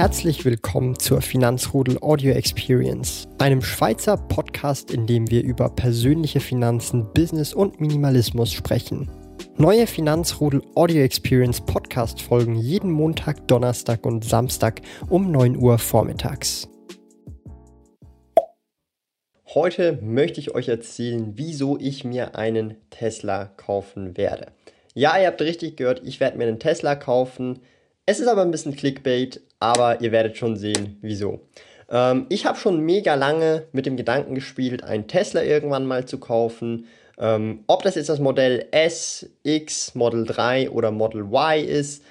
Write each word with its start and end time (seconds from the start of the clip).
Herzlich 0.00 0.46
willkommen 0.46 0.98
zur 0.98 1.20
Finanzrudel 1.20 1.98
Audio 2.00 2.32
Experience, 2.32 3.28
einem 3.36 3.60
Schweizer 3.60 4.16
Podcast, 4.16 4.90
in 4.90 5.06
dem 5.06 5.30
wir 5.30 5.44
über 5.44 5.68
persönliche 5.68 6.40
Finanzen, 6.40 7.12
Business 7.12 7.52
und 7.52 7.82
Minimalismus 7.82 8.50
sprechen. 8.50 9.10
Neue 9.58 9.86
Finanzrudel 9.86 10.62
Audio 10.74 11.02
Experience 11.02 11.60
Podcast 11.60 12.22
folgen 12.22 12.56
jeden 12.56 12.90
Montag, 12.90 13.46
Donnerstag 13.46 14.06
und 14.06 14.24
Samstag 14.24 14.80
um 15.10 15.30
9 15.30 15.58
Uhr 15.58 15.76
vormittags. 15.76 16.66
Heute 19.48 19.98
möchte 20.00 20.40
ich 20.40 20.54
euch 20.54 20.70
erzählen, 20.70 21.32
wieso 21.36 21.78
ich 21.78 22.06
mir 22.06 22.36
einen 22.36 22.76
Tesla 22.88 23.44
kaufen 23.44 24.16
werde. 24.16 24.46
Ja, 24.94 25.18
ihr 25.20 25.26
habt 25.26 25.42
richtig 25.42 25.76
gehört, 25.76 26.00
ich 26.06 26.20
werde 26.20 26.38
mir 26.38 26.44
einen 26.44 26.58
Tesla 26.58 26.94
kaufen. 26.94 27.58
Es 28.10 28.18
ist 28.18 28.26
aber 28.26 28.42
ein 28.42 28.50
bisschen 28.50 28.74
Clickbait, 28.74 29.40
aber 29.60 30.00
ihr 30.00 30.10
werdet 30.10 30.36
schon 30.36 30.56
sehen, 30.56 30.98
wieso. 31.00 31.46
Ähm, 31.88 32.26
ich 32.28 32.44
habe 32.44 32.58
schon 32.58 32.80
mega 32.80 33.14
lange 33.14 33.68
mit 33.70 33.86
dem 33.86 33.96
Gedanken 33.96 34.34
gespielt, 34.34 34.82
einen 34.82 35.06
Tesla 35.06 35.44
irgendwann 35.44 35.86
mal 35.86 36.06
zu 36.06 36.18
kaufen. 36.18 36.86
Ähm, 37.20 37.62
ob 37.68 37.84
das 37.84 37.94
jetzt 37.94 38.08
das 38.08 38.18
Modell 38.18 38.66
S, 38.72 39.30
X, 39.44 39.94
Model 39.94 40.26
3 40.26 40.70
oder 40.70 40.90
Model 40.90 41.20
Y 41.20 41.64
ist, 41.64 42.02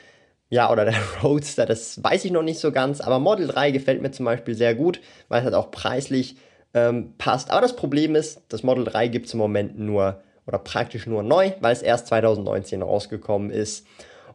ja, 0.47 0.71
oder 0.71 0.85
der 0.85 0.95
Roadster, 1.21 1.65
das 1.65 2.01
weiß 2.01 2.23
ich 2.23 2.31
noch 2.31 2.43
nicht 2.43 2.59
so 2.59 2.71
ganz, 2.71 3.01
aber 3.01 3.19
Model 3.19 3.47
3 3.47 3.71
gefällt 3.71 4.01
mir 4.01 4.11
zum 4.11 4.23
Beispiel 4.25 4.55
sehr 4.55 4.75
gut, 4.75 5.01
weil 5.27 5.39
es 5.39 5.43
halt 5.43 5.55
auch 5.55 5.69
preislich 5.69 6.37
ähm, 6.73 7.15
passt. 7.17 7.51
Aber 7.51 7.59
das 7.59 7.75
Problem 7.75 8.15
ist, 8.15 8.41
das 8.47 8.63
Model 8.63 8.85
3 8.85 9.09
gibt 9.09 9.25
es 9.25 9.33
im 9.33 9.39
Moment 9.39 9.77
nur 9.77 10.21
oder 10.47 10.59
praktisch 10.59 11.07
nur 11.07 11.23
neu, 11.23 11.51
weil 11.59 11.73
es 11.73 11.81
erst 11.81 12.07
2019 12.07 12.83
rausgekommen 12.83 13.51
ist. 13.51 13.85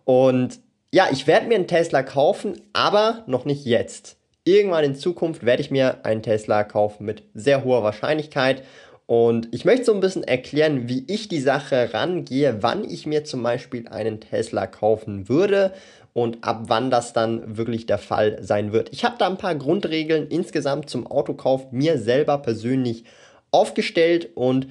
Und 0.04 0.60
ja, 0.94 1.08
ich 1.10 1.26
werde 1.26 1.48
mir 1.48 1.56
einen 1.56 1.66
Tesla 1.66 2.04
kaufen, 2.04 2.60
aber 2.72 3.24
noch 3.26 3.46
nicht 3.46 3.64
jetzt. 3.64 4.16
Irgendwann 4.44 4.84
in 4.84 4.94
Zukunft 4.94 5.44
werde 5.44 5.60
ich 5.60 5.72
mir 5.72 6.04
einen 6.04 6.22
Tesla 6.22 6.62
kaufen 6.62 7.04
mit 7.04 7.24
sehr 7.34 7.64
hoher 7.64 7.82
Wahrscheinlichkeit. 7.82 8.62
Und 9.06 9.48
ich 9.50 9.64
möchte 9.64 9.86
so 9.86 9.92
ein 9.92 9.98
bisschen 9.98 10.22
erklären, 10.22 10.88
wie 10.88 11.04
ich 11.08 11.26
die 11.26 11.40
Sache 11.40 11.92
rangehe, 11.92 12.58
wann 12.60 12.88
ich 12.88 13.06
mir 13.06 13.24
zum 13.24 13.42
Beispiel 13.42 13.88
einen 13.88 14.20
Tesla 14.20 14.68
kaufen 14.68 15.28
würde 15.28 15.72
und 16.12 16.44
ab 16.44 16.66
wann 16.68 16.92
das 16.92 17.12
dann 17.12 17.56
wirklich 17.56 17.86
der 17.86 17.98
Fall 17.98 18.38
sein 18.40 18.72
wird. 18.72 18.92
Ich 18.92 19.04
habe 19.04 19.16
da 19.18 19.26
ein 19.26 19.36
paar 19.36 19.56
Grundregeln 19.56 20.28
insgesamt 20.28 20.88
zum 20.88 21.08
Autokauf 21.08 21.72
mir 21.72 21.98
selber 21.98 22.38
persönlich 22.38 23.02
aufgestellt 23.50 24.28
und 24.36 24.68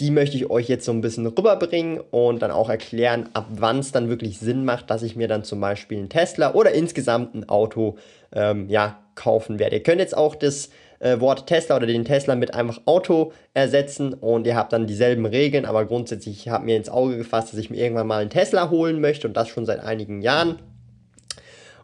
die 0.00 0.10
möchte 0.12 0.36
ich 0.36 0.48
euch 0.48 0.68
jetzt 0.68 0.84
so 0.84 0.92
ein 0.92 1.00
bisschen 1.00 1.26
rüberbringen 1.26 2.00
und 2.10 2.40
dann 2.40 2.52
auch 2.52 2.68
erklären, 2.68 3.28
ab 3.32 3.46
wann 3.50 3.80
es 3.80 3.90
dann 3.90 4.08
wirklich 4.08 4.38
Sinn 4.38 4.64
macht, 4.64 4.90
dass 4.90 5.02
ich 5.02 5.16
mir 5.16 5.26
dann 5.26 5.42
zum 5.42 5.60
Beispiel 5.60 5.98
einen 5.98 6.08
Tesla 6.08 6.54
oder 6.54 6.72
insgesamt 6.72 7.34
ein 7.34 7.48
Auto 7.48 7.96
ähm, 8.32 8.68
ja, 8.68 9.00
kaufen 9.16 9.58
werde. 9.58 9.76
Ihr 9.76 9.82
könnt 9.82 10.00
jetzt 10.00 10.16
auch 10.16 10.36
das 10.36 10.70
äh, 11.00 11.18
Wort 11.18 11.48
Tesla 11.48 11.76
oder 11.76 11.86
den 11.86 12.04
Tesla 12.04 12.36
mit 12.36 12.54
einfach 12.54 12.80
Auto 12.84 13.32
ersetzen 13.54 14.14
und 14.14 14.46
ihr 14.46 14.54
habt 14.54 14.72
dann 14.72 14.86
dieselben 14.86 15.26
Regeln, 15.26 15.64
aber 15.64 15.84
grundsätzlich, 15.84 16.38
ich 16.38 16.48
habe 16.48 16.64
mir 16.64 16.76
ins 16.76 16.88
Auge 16.88 17.16
gefasst, 17.16 17.52
dass 17.52 17.58
ich 17.58 17.70
mir 17.70 17.78
irgendwann 17.78 18.06
mal 18.06 18.20
einen 18.20 18.30
Tesla 18.30 18.70
holen 18.70 19.00
möchte 19.00 19.26
und 19.26 19.36
das 19.36 19.48
schon 19.48 19.66
seit 19.66 19.80
einigen 19.80 20.22
Jahren. 20.22 20.60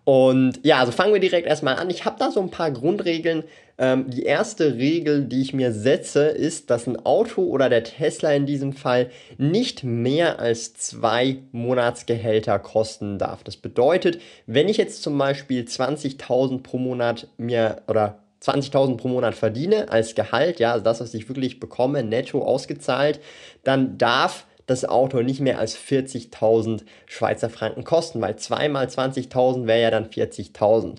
Und 0.05 0.61
ja, 0.63 0.79
also 0.79 0.93
fangen 0.93 1.15
wir 1.15 1.21
direkt 1.21 1.47
erstmal 1.47 1.77
an. 1.77 1.89
Ich 1.89 2.05
habe 2.05 2.17
da 2.19 2.31
so 2.31 2.41
ein 2.41 2.51
paar 2.51 2.71
Grundregeln. 2.71 3.45
Ähm, 3.77 4.09
die 4.09 4.23
erste 4.23 4.75
Regel, 4.75 5.25
die 5.25 5.43
ich 5.43 5.53
mir 5.53 5.73
setze, 5.73 6.27
ist, 6.27 6.71
dass 6.71 6.87
ein 6.87 7.05
Auto 7.05 7.43
oder 7.43 7.69
der 7.69 7.83
Tesla 7.83 8.33
in 8.33 8.47
diesem 8.47 8.73
Fall 8.73 9.11
nicht 9.37 9.83
mehr 9.83 10.39
als 10.39 10.75
zwei 10.75 11.39
Monatsgehälter 11.53 12.59
kosten 12.59 13.19
darf. 13.19 13.43
Das 13.43 13.57
bedeutet, 13.57 14.21
wenn 14.47 14.69
ich 14.69 14.77
jetzt 14.77 15.03
zum 15.03 15.19
Beispiel 15.19 15.65
20.000 15.65 16.63
pro 16.63 16.79
Monat 16.79 17.29
mir 17.37 17.83
oder 17.89 18.19
20.000 18.43 18.97
pro 18.97 19.09
Monat 19.09 19.35
verdiene 19.35 19.89
als 19.91 20.15
Gehalt, 20.15 20.61
ja, 20.61 20.73
also 20.73 20.85
das, 20.85 21.01
was 21.01 21.15
ich 21.15 21.29
wirklich 21.29 21.59
bekomme, 21.59 22.03
netto 22.03 22.43
ausgezahlt, 22.43 23.21
dann 23.65 23.99
darf 23.99 24.47
das 24.67 24.85
Auto 24.85 25.21
nicht 25.23 25.41
mehr 25.41 25.59
als 25.59 25.77
40.000 25.77 26.83
Schweizer 27.07 27.51
Franken 27.51 27.85
kosten, 27.85 28.21
weil 28.21 28.37
zweimal 28.37 28.87
20.000 28.87 29.67
wäre 29.67 29.83
ja 29.83 29.91
dann 29.91 30.07
40.000. 30.07 30.97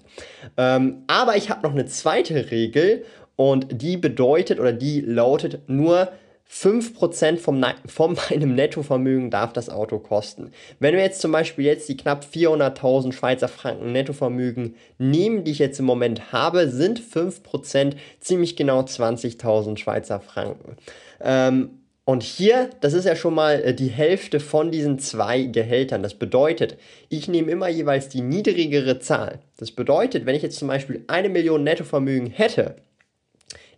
Ähm, 0.57 1.03
aber 1.07 1.35
ich 1.35 1.49
habe 1.49 1.63
noch 1.63 1.73
eine 1.73 1.85
zweite 1.85 2.51
Regel 2.51 3.05
und 3.35 3.81
die 3.81 3.97
bedeutet 3.97 4.59
oder 4.59 4.73
die 4.73 5.01
lautet 5.01 5.67
nur 5.67 6.09
5% 6.49 7.37
vom, 7.37 7.65
von 7.87 8.17
meinem 8.29 8.55
Nettovermögen 8.55 9.31
darf 9.31 9.53
das 9.53 9.69
Auto 9.69 9.99
kosten. 9.99 10.51
Wenn 10.79 10.95
wir 10.95 11.01
jetzt 11.01 11.21
zum 11.21 11.31
Beispiel 11.31 11.65
jetzt 11.65 11.89
die 11.89 11.97
knapp 11.97 12.23
400.000 12.23 13.13
Schweizer 13.13 13.47
Franken 13.47 13.91
Nettovermögen 13.91 14.75
nehmen, 14.97 15.43
die 15.43 15.51
ich 15.51 15.59
jetzt 15.59 15.79
im 15.79 15.85
Moment 15.85 16.31
habe, 16.31 16.69
sind 16.69 17.01
5% 17.01 17.95
ziemlich 18.19 18.55
genau 18.55 18.81
20.000 18.81 19.77
Schweizer 19.77 20.19
Franken. 20.19 20.77
Ähm, 21.19 21.81
und 22.07 22.21
hier, 22.21 22.69
das 22.81 22.93
ist 22.93 23.05
ja 23.05 23.15
schon 23.15 23.33
mal 23.33 23.61
äh, 23.63 23.73
die 23.73 23.87
Hälfte 23.87 24.39
von 24.39 24.71
diesen 24.71 24.99
zwei 24.99 25.41
Gehältern. 25.43 26.03
Das 26.03 26.13
bedeutet, 26.13 26.77
ich 27.09 27.27
nehme 27.27 27.51
immer 27.51 27.67
jeweils 27.67 28.09
die 28.09 28.21
niedrigere 28.21 28.99
Zahl. 28.99 29.39
Das 29.57 29.71
bedeutet, 29.71 30.27
wenn 30.27 30.35
ich 30.35 30.43
jetzt 30.43 30.59
zum 30.59 30.67
Beispiel 30.67 31.03
eine 31.07 31.29
Million 31.29 31.63
Nettovermögen 31.63 32.27
hätte, 32.27 32.75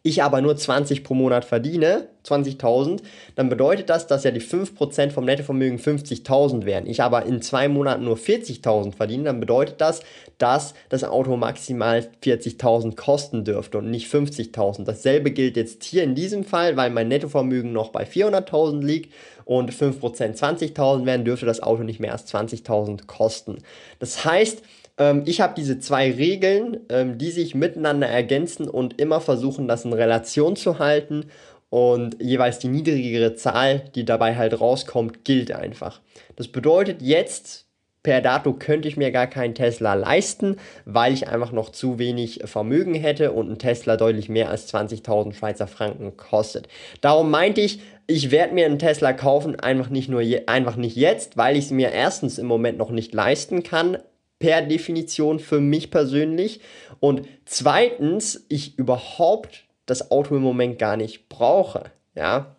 ich 0.04 0.24
aber 0.24 0.42
nur 0.42 0.56
20 0.56 1.04
pro 1.04 1.14
Monat 1.14 1.46
verdiene, 1.46 2.08
20.000, 2.26 3.02
dann 3.36 3.50
bedeutet 3.50 3.90
das, 3.90 4.08
dass 4.08 4.24
ja 4.24 4.32
die 4.32 4.42
5% 4.42 5.12
vom 5.12 5.26
Nettovermögen 5.26 5.80
50.000 5.80 6.66
wären. 6.66 6.88
Ich 6.88 7.02
aber 7.02 7.26
in 7.26 7.42
zwei 7.42 7.68
Monaten 7.68 8.04
nur 8.04 8.18
40.000 8.18 8.96
verdiene, 8.96 9.26
dann 9.26 9.40
bedeutet 9.40 9.80
das, 9.80 10.02
dass 10.38 10.74
das 10.90 11.04
Auto 11.04 11.36
maximal 11.38 12.08
40.000 12.24 12.96
kosten 12.96 13.44
dürfte 13.44 13.78
und 13.80 13.90
nicht 13.90 14.12
50.000. 14.12 14.84
Dasselbe 14.84 15.32
gilt 15.32 15.58
jetzt 15.58 15.84
hier 15.84 16.04
in 16.04 16.16
diesem 16.16 16.44
Fall, 16.44 16.78
weil 16.78 16.90
mein 16.90 17.08
Nettovermögen 17.08 17.72
noch 17.72 17.90
bei 17.90 18.04
400.000 18.04 18.84
liegt 18.84 19.14
und 19.46 19.72
5% 19.72 20.02
20.000 20.38 21.06
wären, 21.06 21.26
dürfte 21.26 21.46
das 21.46 21.64
Auto 21.64 21.84
nicht 21.84 22.00
mehr 22.00 22.12
als 22.12 22.28
20.000 22.34 23.08
kosten. 23.08 23.60
Das 24.00 24.26
heißt, 24.26 24.62
ähm, 24.98 25.24
ich 25.26 25.42
habe 25.42 25.54
diese 25.56 25.80
zwei 25.80 26.12
Regeln, 26.12 26.80
ähm, 26.90 27.18
die 27.18 27.32
sich 27.32 27.56
miteinander 27.56 28.08
ergänzen 28.08 28.68
und 28.68 29.00
immer 29.00 29.22
versuchen, 29.22 29.68
das 29.68 29.86
in 29.86 29.94
Relation 29.94 30.56
zu 30.56 30.80
halten. 30.80 31.26
Und 31.70 32.22
jeweils 32.22 32.60
die 32.60 32.70
niedrigere 32.70 33.36
Zahl, 33.36 33.90
die 33.94 34.06
dabei 34.06 34.36
halt 34.36 34.60
rauskommt, 34.60 35.26
gilt 35.26 35.52
einfach. 35.52 36.00
Das 36.38 36.48
bedeutet 36.48 37.02
jetzt, 37.02 37.66
per 38.04 38.22
Dato 38.22 38.54
könnte 38.54 38.88
ich 38.88 38.96
mir 38.96 39.12
gar 39.12 39.28
keinen 39.28 39.54
Tesla 39.54 39.94
leisten, 39.94 40.56
weil 40.86 41.14
ich 41.14 41.28
einfach 41.28 41.52
noch 41.52 41.70
zu 41.70 42.00
wenig 42.00 42.40
Vermögen 42.46 42.96
hätte 42.96 43.34
und 43.34 43.52
ein 43.52 43.60
Tesla 43.60 43.98
deutlich 43.98 44.30
mehr 44.30 44.50
als 44.50 44.74
20.000 44.74 45.34
Schweizer 45.34 45.68
Franken 45.68 46.16
kostet. 46.16 46.70
Darum 47.02 47.30
meinte 47.30 47.60
ich, 47.60 47.82
ich 48.08 48.32
werde 48.32 48.54
mir 48.54 48.66
einen 48.66 48.80
Tesla 48.80 49.12
kaufen, 49.12 49.60
einfach 49.60 49.90
nicht 49.90 50.08
nur 50.08 50.22
je, 50.22 50.44
einfach 50.46 50.78
nicht 50.78 50.96
jetzt, 50.96 51.36
weil 51.36 51.58
ich 51.58 51.66
es 51.66 51.72
mir 51.72 51.92
erstens 51.92 52.38
im 52.38 52.46
Moment 52.46 52.78
noch 52.78 52.92
nicht 52.92 53.14
leisten 53.14 53.64
kann, 53.64 53.98
per 54.40 54.62
Definition 54.62 55.40
für 55.40 55.60
mich 55.60 55.92
persönlich. 55.92 56.62
Und 57.00 57.28
zweitens, 57.46 58.46
ich 58.50 58.78
überhaupt 58.78 59.66
das 59.86 60.12
Auto 60.12 60.36
im 60.36 60.42
Moment 60.42 60.80
gar 60.80 60.98
nicht 60.98 61.30
brauche. 61.30 61.86
Ja, 62.16 62.56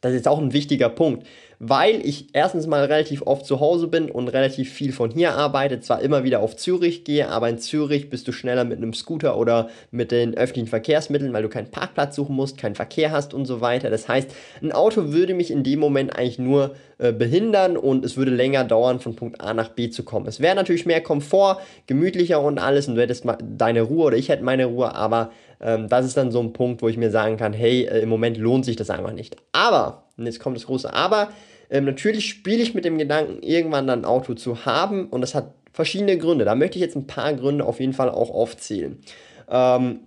das 0.00 0.14
ist 0.14 0.28
auch 0.28 0.38
ein 0.38 0.52
wichtiger 0.52 0.88
Punkt 0.88 1.26
weil 1.58 2.04
ich 2.06 2.28
erstens 2.34 2.66
mal 2.66 2.84
relativ 2.84 3.22
oft 3.22 3.44
zu 3.44 3.60
Hause 3.60 3.88
bin 3.88 4.10
und 4.10 4.28
relativ 4.28 4.72
viel 4.72 4.92
von 4.92 5.10
hier 5.10 5.34
arbeite, 5.34 5.80
zwar 5.80 6.00
immer 6.00 6.24
wieder 6.24 6.40
auf 6.40 6.56
Zürich 6.56 7.04
gehe, 7.04 7.28
aber 7.28 7.48
in 7.48 7.58
Zürich 7.58 8.10
bist 8.10 8.28
du 8.28 8.32
schneller 8.32 8.64
mit 8.64 8.78
einem 8.78 8.92
Scooter 8.94 9.36
oder 9.36 9.68
mit 9.90 10.12
den 10.12 10.36
öffentlichen 10.36 10.68
Verkehrsmitteln, 10.68 11.32
weil 11.32 11.42
du 11.42 11.48
keinen 11.48 11.70
Parkplatz 11.70 12.16
suchen 12.16 12.36
musst, 12.36 12.58
keinen 12.58 12.74
Verkehr 12.74 13.10
hast 13.10 13.34
und 13.34 13.46
so 13.46 13.60
weiter. 13.60 13.90
Das 13.90 14.08
heißt, 14.08 14.30
ein 14.62 14.72
Auto 14.72 15.12
würde 15.12 15.34
mich 15.34 15.50
in 15.50 15.64
dem 15.64 15.80
Moment 15.80 16.16
eigentlich 16.16 16.38
nur 16.38 16.76
äh, 16.98 17.12
behindern 17.12 17.76
und 17.76 18.04
es 18.04 18.16
würde 18.16 18.30
länger 18.30 18.64
dauern, 18.64 19.00
von 19.00 19.16
Punkt 19.16 19.40
A 19.40 19.54
nach 19.54 19.70
B 19.70 19.90
zu 19.90 20.04
kommen. 20.04 20.26
Es 20.26 20.40
wäre 20.40 20.54
natürlich 20.54 20.86
mehr 20.86 21.00
Komfort, 21.00 21.60
gemütlicher 21.86 22.40
und 22.40 22.58
alles 22.58 22.88
und 22.88 22.94
du 22.94 23.02
hättest 23.02 23.24
deine 23.56 23.82
Ruhe 23.82 24.06
oder 24.06 24.16
ich 24.16 24.28
hätte 24.28 24.44
meine 24.44 24.66
Ruhe, 24.66 24.94
aber 24.94 25.30
ähm, 25.60 25.88
das 25.88 26.06
ist 26.06 26.16
dann 26.16 26.30
so 26.30 26.40
ein 26.40 26.52
Punkt, 26.52 26.82
wo 26.82 26.88
ich 26.88 26.96
mir 26.96 27.10
sagen 27.10 27.36
kann, 27.36 27.52
hey, 27.52 27.84
äh, 27.84 28.00
im 28.00 28.08
Moment 28.08 28.36
lohnt 28.36 28.64
sich 28.64 28.76
das 28.76 28.90
einfach 28.90 29.12
nicht. 29.12 29.36
Aber, 29.52 30.07
und 30.18 30.26
jetzt 30.26 30.40
kommt 30.40 30.56
das 30.56 30.66
große 30.66 30.92
Aber, 30.92 31.30
ähm, 31.70 31.84
natürlich 31.84 32.28
spiele 32.28 32.62
ich 32.62 32.74
mit 32.74 32.84
dem 32.84 32.98
Gedanken, 32.98 33.42
irgendwann 33.42 33.86
dann 33.86 34.00
ein 34.00 34.04
Auto 34.04 34.34
zu 34.34 34.66
haben 34.66 35.08
und 35.08 35.20
das 35.20 35.34
hat 35.34 35.54
verschiedene 35.72 36.18
Gründe. 36.18 36.44
Da 36.44 36.54
möchte 36.54 36.78
ich 36.78 36.82
jetzt 36.82 36.96
ein 36.96 37.06
paar 37.06 37.32
Gründe 37.34 37.64
auf 37.64 37.80
jeden 37.80 37.92
Fall 37.92 38.10
auch 38.10 38.30
aufzählen. 38.30 38.98
Ähm, 39.48 40.00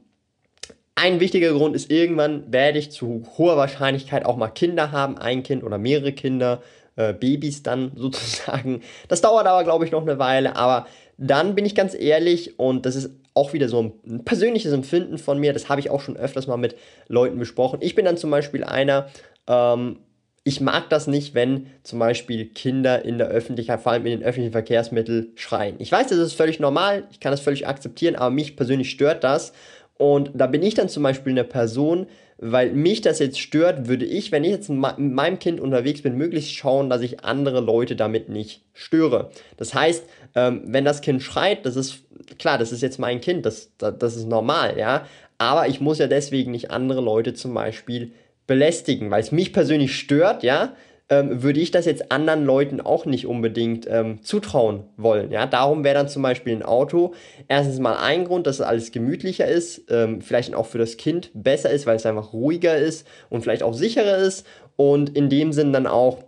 ein 0.96 1.20
wichtiger 1.20 1.54
Grund 1.54 1.76
ist, 1.76 1.90
irgendwann 1.90 2.52
werde 2.52 2.78
ich 2.78 2.92
zu 2.92 3.24
hoher 3.38 3.58
Wahrscheinlichkeit 3.58 4.26
auch 4.26 4.36
mal 4.36 4.50
Kinder 4.50 4.92
haben, 4.92 5.18
ein 5.18 5.44
Kind 5.44 5.64
oder 5.64 5.78
mehrere 5.78 6.12
Kinder, 6.12 6.62
äh, 6.96 7.14
Babys 7.14 7.64
dann 7.64 7.94
sozusagen. 7.96 8.82
Das 9.08 9.22
dauert 9.22 9.48
aber, 9.48 9.64
glaube 9.64 9.86
ich, 9.86 9.92
noch 9.92 10.02
eine 10.02 10.20
Weile, 10.20 10.56
aber 10.56 10.88
dann 11.18 11.56
bin 11.56 11.66
ich 11.66 11.76
ganz 11.76 11.94
ehrlich 11.94 12.60
und 12.60 12.86
das 12.86 12.96
ist 12.96 13.12
auch 13.34 13.54
wieder 13.54 13.70
so 13.70 13.94
ein 14.06 14.26
persönliches 14.26 14.74
Empfinden 14.74 15.18
von 15.18 15.40
mir, 15.40 15.54
das 15.54 15.70
habe 15.70 15.80
ich 15.80 15.90
auch 15.90 16.02
schon 16.02 16.18
öfters 16.18 16.48
mal 16.48 16.58
mit 16.58 16.76
Leuten 17.08 17.40
besprochen. 17.40 17.80
Ich 17.82 17.96
bin 17.96 18.04
dann 18.04 18.18
zum 18.18 18.30
Beispiel 18.30 18.64
einer, 18.64 19.08
ähm, 19.48 19.98
ich 20.44 20.60
mag 20.60 20.90
das 20.90 21.06
nicht, 21.06 21.36
wenn 21.36 21.68
zum 21.84 22.00
Beispiel 22.00 22.48
Kinder 22.48 23.06
in 23.06 23.20
der 23.20 23.28
Öffentlichkeit, 23.28 23.82
vor 23.82 23.92
allem 23.92 24.06
in 24.08 24.20
den 24.20 24.24
öffentlichen 24.24 24.52
Verkehrsmitteln, 24.52 25.34
schreien. 25.36 25.76
Ich 25.78 25.92
weiß, 25.92 26.08
das 26.08 26.18
ist 26.18 26.34
völlig 26.34 26.60
normal, 26.60 27.04
ich 27.12 27.20
kann 27.20 27.32
das 27.32 27.42
völlig 27.42 27.68
akzeptieren, 27.68 28.16
aber 28.16 28.32
mich 28.32 28.56
persönlich 28.56 28.90
stört 28.90 29.24
das. 29.24 29.54
Und 29.98 30.32
da 30.34 30.48
bin 30.48 30.64
ich 30.64 30.74
dann 30.74 30.90
zum 30.90 31.04
Beispiel 31.04 31.34
eine 31.34 31.44
Person, 31.44 32.08
weil 32.40 32.72
mich 32.72 33.02
das 33.02 33.20
jetzt 33.20 33.40
stört, 33.40 33.88
würde 33.88 34.04
ich, 34.04 34.32
wenn 34.32 34.44
ich 34.44 34.50
jetzt 34.50 34.68
mit 34.68 34.98
meinem 34.98 35.38
Kind 35.38 35.60
unterwegs 35.60 36.02
bin, 36.02 36.18
möglichst 36.18 36.56
schauen, 36.56 36.90
dass 36.90 37.04
ich 37.04 37.24
andere 37.24 37.62
Leute 37.62 37.96
damit 37.96 38.28
nicht 38.28 38.64
störe. 38.74 39.30
Das 39.58 39.76
heißt, 39.76 40.04
ähm, 40.34 40.64
wenn 40.66 40.84
das 40.84 41.02
Kind 41.02 41.22
schreit, 41.22 41.68
das 41.68 41.76
ist 41.76 42.00
klar, 42.40 42.58
das 42.58 42.72
ist 42.72 42.82
jetzt 42.82 42.98
mein 42.98 43.22
Kind, 43.22 43.46
das, 43.46 43.70
das, 43.78 43.96
das 44.00 44.16
ist 44.16 44.28
normal, 44.28 44.76
ja. 44.80 45.06
Aber 45.38 45.68
ich 45.68 45.82
muss 45.82 46.00
ja 46.00 46.08
deswegen 46.08 46.50
nicht 46.50 46.72
andere 46.72 47.02
Leute 47.02 47.36
zum 47.36 47.54
Beispiel 47.54 48.12
belästigen, 48.52 49.12
weil 49.12 49.22
es 49.22 49.32
mich 49.32 49.54
persönlich 49.54 49.96
stört, 49.96 50.44
ja, 50.44 50.76
ähm, 51.08 51.42
würde 51.42 51.62
ich 51.62 51.72
das 51.72 51.86
jetzt 51.86 52.12
anderen 52.12 52.44
Leuten 52.44 52.82
auch 52.82 53.06
nicht 53.06 53.26
unbedingt 53.26 53.88
ähm, 53.90 54.22
zutrauen 54.24 54.84
wollen. 54.98 55.32
Ja? 55.32 55.46
Darum 55.46 55.86
wäre 55.86 55.96
dann 55.96 56.10
zum 56.10 56.22
Beispiel 56.22 56.54
ein 56.54 56.62
Auto 56.62 57.14
erstens 57.48 57.80
mal 57.80 57.96
ein 57.96 58.26
Grund, 58.26 58.48
dass 58.48 58.56
es 58.56 58.66
alles 58.66 58.92
gemütlicher 58.92 59.48
ist, 59.48 59.90
ähm, 59.90 60.20
vielleicht 60.20 60.54
auch 60.54 60.66
für 60.66 60.80
das 60.80 60.98
Kind 60.98 61.32
besser 61.34 61.70
ist, 61.70 61.86
weil 61.86 61.96
es 61.96 62.06
einfach 62.06 62.34
ruhiger 62.34 62.76
ist 62.76 63.08
und 63.30 63.42
vielleicht 63.42 63.64
auch 63.64 63.74
sicherer 63.74 64.18
ist 64.18 64.46
und 64.76 65.16
in 65.16 65.30
dem 65.30 65.54
Sinn 65.54 65.72
dann 65.72 65.88
auch 65.88 66.26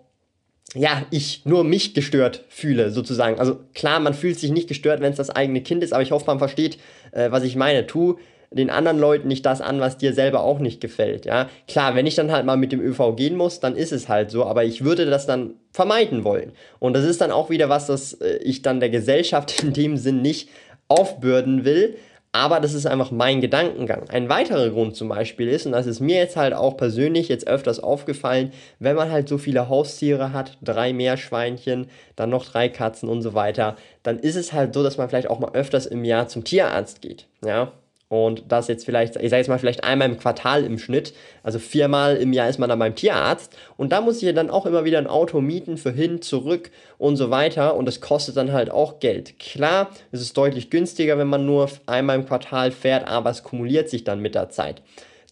ja, 0.76 1.06
ich 1.12 1.46
nur 1.46 1.66
mich 1.66 1.94
gestört 1.94 2.46
fühle, 2.48 2.90
sozusagen. 2.90 3.38
Also 3.38 3.60
klar, 3.74 4.00
man 4.00 4.14
fühlt 4.14 4.40
sich 4.40 4.52
nicht 4.52 4.70
gestört, 4.70 5.02
wenn 5.02 5.12
es 5.12 5.18
das 5.18 5.30
eigene 5.30 5.60
Kind 5.62 5.84
ist, 5.84 5.92
aber 5.92 6.04
ich 6.04 6.12
hoffe, 6.12 6.26
man 6.28 6.40
versteht, 6.40 6.78
äh, 7.12 7.32
was 7.32 7.44
ich 7.44 7.58
meine. 7.58 7.86
Tu 7.86 8.18
den 8.54 8.70
anderen 8.70 9.00
Leuten 9.00 9.28
nicht 9.28 9.46
das 9.46 9.62
an, 9.62 9.80
was 9.80 9.98
dir 9.98 10.14
selber 10.14 10.44
auch 10.44 10.60
nicht 10.60 10.80
gefällt, 10.80 11.26
ja. 11.26 11.50
Klar, 11.68 11.96
wenn 11.96 12.08
ich 12.08 12.16
dann 12.16 12.32
halt 12.32 12.46
mal 12.46 12.58
mit 12.58 12.72
dem 12.72 12.82
ÖV 12.82 13.16
gehen 13.16 13.36
muss, 13.36 13.60
dann 13.60 13.76
ist 13.76 13.92
es 13.92 14.10
halt 14.10 14.32
so, 14.32 14.46
aber 14.46 14.64
ich 14.64 14.84
würde 14.84 15.06
das 15.06 15.26
dann 15.26 15.56
vermeiden 15.72 16.24
wollen. 16.24 16.52
Und 16.80 16.94
das 16.94 17.06
ist 17.06 17.22
dann 17.22 17.32
auch 17.32 17.50
wieder 17.50 17.70
was, 17.70 17.88
das 17.88 18.14
äh, 18.14 18.38
ich 18.38 18.62
dann 18.62 18.80
der 18.80 18.90
Gesellschaft 18.90 19.64
in 19.64 19.74
dem 19.74 19.98
Sinn 19.98 20.22
nicht 20.22 20.50
aufbürden 20.88 21.66
will, 21.66 21.96
aber 22.36 22.60
das 22.60 22.74
ist 22.74 22.88
einfach 22.88 23.12
mein 23.12 23.42
Gedankengang. 23.42 24.10
Ein 24.10 24.28
weiterer 24.28 24.72
Grund 24.72 24.96
zum 24.96 25.08
Beispiel 25.08 25.48
ist, 25.48 25.68
und 25.68 25.72
das 25.72 25.86
ist 25.86 26.00
mir 26.00 26.18
jetzt 26.18 26.36
halt 26.36 26.56
auch 26.56 26.78
persönlich 26.78 27.30
jetzt 27.30 27.48
öfters 27.48 27.80
aufgefallen, 27.80 28.52
wenn 28.80 28.96
man 28.96 29.12
halt 29.12 29.30
so 29.30 29.38
viele 29.38 29.70
Haustiere 29.70 30.34
hat, 30.34 30.58
drei 30.64 30.94
Meerschweinchen, 30.94 31.88
dann 32.16 32.32
noch 32.32 32.46
drei 32.46 32.70
Katzen 32.70 33.08
und 33.08 33.22
so 33.22 33.36
weiter, 33.36 33.76
dann 34.02 34.18
ist 34.18 34.36
es 34.36 34.52
halt 34.52 34.74
so, 34.74 34.82
dass 34.82 34.98
man 34.98 35.10
vielleicht 35.10 35.30
auch 35.30 35.40
mal 35.40 35.54
öfters 35.54 35.86
im 35.86 36.04
Jahr 36.04 36.28
zum 36.28 36.44
Tierarzt 36.44 37.04
geht. 37.04 37.28
Ja, 37.46 37.72
und 38.14 38.44
das 38.50 38.68
jetzt 38.68 38.86
vielleicht, 38.86 39.16
ich 39.16 39.32
sage 39.32 39.40
jetzt 39.40 39.48
mal 39.48 39.58
vielleicht 39.58 39.84
einmal 39.84 40.08
im 40.08 40.20
Quartal 40.20 40.66
im 40.66 40.78
Schnitt, 40.78 41.16
also 41.42 41.58
viermal 41.58 42.16
im 42.18 42.32
Jahr 42.32 42.48
ist 42.48 42.60
man 42.60 42.70
dann 42.70 42.78
beim 42.78 42.94
Tierarzt 42.94 43.58
und 43.76 43.92
da 43.92 44.02
muss 44.02 44.22
ich 44.22 44.36
dann 44.36 44.52
auch 44.52 44.68
immer 44.68 44.86
wieder 44.86 45.00
ein 45.00 45.08
Auto 45.08 45.42
mieten 45.42 45.78
für 45.78 45.92
hin, 45.92 46.22
zurück 46.22 46.70
und 47.00 47.16
so 47.16 47.32
weiter 47.32 47.76
und 47.76 47.88
das 47.88 48.02
kostet 48.02 48.38
dann 48.38 48.52
halt 48.52 48.70
auch 48.70 49.00
Geld. 49.00 49.40
Klar, 49.40 49.90
es 50.12 50.22
ist 50.22 50.38
deutlich 50.38 50.70
günstiger, 50.70 51.18
wenn 51.18 51.28
man 51.28 51.48
nur 51.48 51.68
einmal 51.88 52.16
im 52.16 52.28
Quartal 52.28 52.70
fährt, 52.70 53.08
aber 53.08 53.32
es 53.32 53.42
kumuliert 53.42 53.90
sich 53.90 54.04
dann 54.04 54.20
mit 54.20 54.36
der 54.36 54.50
Zeit. 54.50 54.84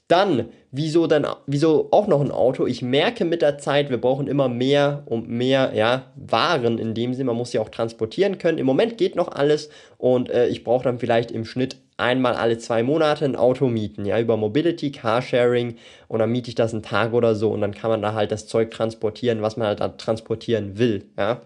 Dann, 0.08 0.50
wieso 0.72 1.06
dann, 1.06 1.28
wieso 1.46 1.88
auch 1.92 2.08
noch 2.08 2.20
ein 2.20 2.32
Auto? 2.32 2.66
Ich 2.66 2.82
merke 2.82 3.26
mit 3.26 3.44
der 3.44 3.60
Zeit, 3.60 3.92
wir 3.92 4.02
brauchen 4.02 4.28
immer 4.28 4.50
mehr 4.50 5.04
und 5.06 5.30
mehr, 5.30 5.72
ja, 5.74 6.12
Waren 6.16 6.80
in 6.80 6.94
dem 6.94 7.14
Sinne. 7.14 7.28
Man 7.28 7.38
muss 7.38 7.52
sie 7.52 7.60
auch 7.60 7.70
transportieren 7.70 8.38
können. 8.38 8.58
Im 8.58 8.66
Moment 8.66 8.98
geht 8.98 9.16
noch 9.16 9.30
alles 9.30 9.70
und 9.98 10.30
äh, 10.30 10.48
ich 10.48 10.66
brauche 10.66 10.84
dann 10.84 11.00
vielleicht 11.00 11.32
im 11.32 11.46
Schnitt 11.46 11.78
einmal 12.02 12.34
alle 12.34 12.58
zwei 12.58 12.84
Monate 12.84 13.26
ein 13.26 13.36
Auto 13.36 13.68
mieten, 13.68 14.06
ja, 14.06 14.20
über 14.20 14.36
Mobility, 14.36 14.92
Carsharing 14.92 15.78
und 16.08 16.20
dann 16.20 16.32
miete 16.32 16.50
ich 16.50 16.56
das 16.56 16.74
einen 16.74 16.84
Tag 16.84 17.14
oder 17.14 17.36
so 17.36 17.52
und 17.52 17.62
dann 17.62 17.74
kann 17.74 17.90
man 17.90 18.02
da 18.02 18.14
halt 18.14 18.32
das 18.32 18.48
Zeug 18.48 18.72
transportieren, 18.72 19.42
was 19.42 19.56
man 19.56 19.68
halt 19.68 19.80
da 19.80 19.90
transportieren 19.90 20.78
will, 20.78 21.06
ja. 21.18 21.42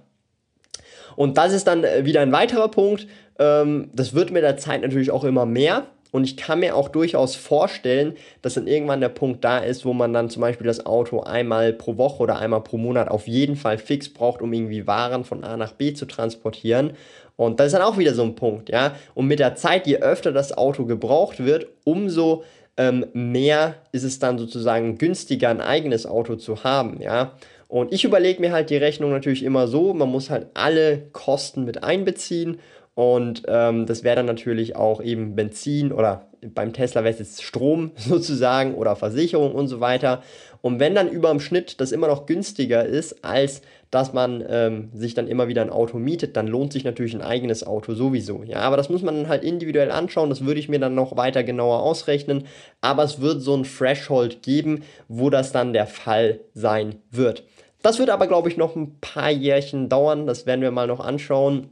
Und 1.16 1.38
das 1.38 1.54
ist 1.54 1.68
dann 1.68 1.84
äh, 1.84 2.06
wieder 2.06 2.22
ein 2.22 2.32
weiterer 2.32 2.68
Punkt. 2.68 3.08
Ähm, 3.40 3.90
das 3.94 4.14
wird 4.14 4.32
mit 4.32 4.44
der 4.44 4.58
Zeit 4.58 4.82
natürlich 4.82 5.12
auch 5.12 5.24
immer 5.24 5.46
mehr. 5.46 5.88
Und 6.12 6.24
ich 6.24 6.38
kann 6.38 6.62
mir 6.62 6.78
auch 6.78 6.88
durchaus 6.88 7.36
vorstellen, 7.36 8.16
dass 8.42 8.54
dann 8.54 8.68
irgendwann 8.68 9.02
der 9.02 9.10
Punkt 9.10 9.44
da 9.44 9.58
ist, 9.58 9.84
wo 9.84 9.92
man 9.92 10.14
dann 10.14 10.30
zum 10.30 10.42
Beispiel 10.42 10.66
das 10.66 10.86
Auto 10.86 11.20
einmal 11.20 11.74
pro 11.74 11.98
Woche 11.98 12.24
oder 12.24 12.40
einmal 12.40 12.62
pro 12.62 12.78
Monat 12.78 13.10
auf 13.10 13.28
jeden 13.28 13.58
Fall 13.58 13.78
fix 13.78 14.08
braucht, 14.08 14.42
um 14.42 14.54
irgendwie 14.54 14.88
Waren 14.88 15.26
von 15.26 15.44
A 15.44 15.58
nach 15.58 15.74
B 15.74 15.94
zu 15.94 16.06
transportieren. 16.06 16.94
Und 17.38 17.60
das 17.60 17.68
ist 17.68 17.74
dann 17.74 17.82
auch 17.82 17.98
wieder 17.98 18.14
so 18.14 18.24
ein 18.24 18.36
Punkt, 18.36 18.70
ja. 18.70 18.96
Und 19.14 19.28
mit 19.28 19.40
der 19.40 19.56
Zeit, 19.56 19.88
je 19.88 19.98
öfter 19.98 20.32
das 20.32 20.58
Auto 20.58 20.86
gebraucht 20.86 21.44
wird, 21.44 21.68
umso 21.84 22.44
ähm, 22.78 23.06
mehr 23.14 23.76
ist 23.92 24.04
es 24.04 24.20
dann 24.20 24.38
sozusagen 24.38 24.98
günstiger, 24.98 25.50
ein 25.50 25.62
eigenes 25.62 26.06
Auto 26.06 26.36
zu 26.36 26.64
haben, 26.64 27.02
ja. 27.02 27.34
Und 27.68 27.92
ich 27.92 28.04
überlege 28.04 28.42
mir 28.42 28.52
halt 28.52 28.70
die 28.70 28.78
Rechnung 28.78 29.12
natürlich 29.12 29.44
immer 29.44 29.68
so, 29.68 29.94
man 29.94 30.10
muss 30.10 30.30
halt 30.30 30.48
alle 30.54 31.08
Kosten 31.12 31.66
mit 31.66 31.84
einbeziehen 31.84 32.60
und 32.94 33.44
ähm, 33.48 33.86
das 33.86 34.04
wäre 34.04 34.16
dann 34.16 34.26
natürlich 34.26 34.76
auch 34.76 35.02
eben 35.02 35.36
Benzin 35.36 35.92
oder 35.92 36.28
beim 36.54 36.74
Tesla 36.74 37.04
wäre 37.04 37.14
es 37.14 37.20
jetzt 37.20 37.44
Strom 37.44 37.92
sozusagen 37.96 38.76
oder 38.76 38.96
Versicherung 38.96 39.54
und 39.54 39.68
so 39.68 39.80
weiter. 39.80 40.24
Und 40.62 40.80
wenn 40.80 40.96
dann 40.96 41.10
über 41.10 41.30
dem 41.30 41.40
Schnitt 41.40 41.82
das 41.82 41.92
immer 41.92 42.08
noch 42.08 42.26
günstiger 42.26 42.86
ist, 42.86 43.24
als 43.24 43.62
dass 43.92 44.14
man 44.14 44.44
ähm, 44.48 44.90
sich 44.94 45.14
dann 45.14 45.28
immer 45.28 45.48
wieder 45.48 45.62
ein 45.62 45.70
Auto 45.70 45.98
mietet, 45.98 46.36
dann 46.36 46.48
lohnt 46.48 46.74
sich 46.74 46.84
natürlich 46.84 47.14
ein 47.14 47.22
eigenes 47.22 47.66
Auto 47.66 47.94
sowieso. 47.94 48.44
Ja, 48.44 48.58
aber 48.58 48.78
das 48.78 48.90
muss 48.90 49.02
man 49.02 49.16
dann 49.16 49.30
halt 49.30 49.44
individuell 49.44 49.92
anschauen. 49.92 50.30
Das 50.30 50.46
würde 50.46 50.60
ich 50.60 50.70
mir 50.70 50.80
dann 50.80 50.96
noch 50.96 51.16
weiter 51.18 51.44
genauer 51.44 51.82
ausrechnen. 51.82 52.46
Aber 52.82 53.04
es 53.04 53.22
wird 53.22 53.42
so 53.42 53.56
ein 53.56 53.64
Threshold 53.64 54.42
geben, 54.42 54.84
wo 55.08 55.30
das 55.30 55.52
dann 55.52 55.74
der 55.74 55.88
Fall 55.88 56.42
sein 56.54 56.96
wird. 57.12 57.44
Das 57.82 58.00
wird 58.00 58.10
aber, 58.10 58.28
glaube 58.28 58.50
ich, 58.50 58.58
noch 58.58 58.76
ein 58.76 59.00
paar 59.00 59.30
Jährchen 59.30 59.90
dauern. 59.90 60.28
Das 60.28 60.46
werden 60.46 60.62
wir 60.62 60.72
mal 60.72 60.88
noch 60.88 61.00
anschauen 61.00 61.70